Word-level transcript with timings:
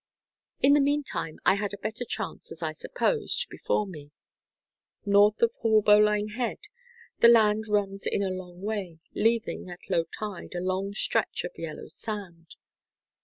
In 0.61 0.73
the 0.73 0.79
meantime 0.79 1.37
I 1.45 1.53
had 1.53 1.75
a 1.75 1.77
better 1.77 2.05
chance, 2.05 2.51
as 2.51 2.63
I 2.63 2.73
supposed, 2.73 3.45
before 3.51 3.85
me. 3.85 4.09
North 5.05 5.39
of 5.43 5.51
Haulbowline 5.61 6.29
Head, 6.29 6.57
the 7.19 7.27
land 7.27 7.65
runs 7.67 8.07
in 8.07 8.23
a 8.23 8.31
long 8.31 8.63
way, 8.63 8.97
leaving, 9.13 9.69
at 9.69 9.91
low 9.91 10.05
tide, 10.05 10.55
a 10.55 10.59
long 10.59 10.95
stretch 10.95 11.43
of 11.43 11.51
yellow 11.55 11.87
sand. 11.87 12.55